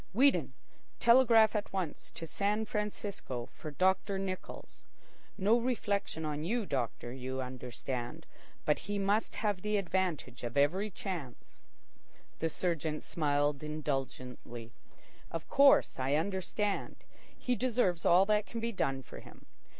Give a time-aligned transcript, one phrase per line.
[0.13, 0.53] Weedon,
[0.99, 4.83] telegraph at once to San Francisco for Doctor Nichols.
[5.37, 8.25] No reflection on you, doctor, you understand;
[8.65, 11.61] but he must have the advantage of every chance."
[12.39, 14.71] The surgeon smiled indulgently.
[15.29, 16.95] "Of course I understand.
[17.37, 19.45] He deserves all that can be done for him.